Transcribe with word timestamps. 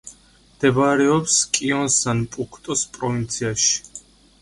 მდებარეობს 0.45 1.35
კიონსან-პუქტოს 1.59 2.89
პროვინციაში. 2.99 4.05